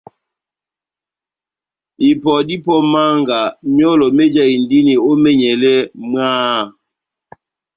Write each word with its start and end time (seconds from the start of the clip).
Ipɔ 2.09 2.31
dá 2.47 2.53
ipɔ 2.55 2.71
ó 2.79 2.83
mánga, 2.93 3.39
myɔlɔ 3.75 4.05
méjahindini 4.17 4.93
ó 5.09 5.11
menyɛlɛ 5.23 5.73
mwaaaha! 6.09 6.61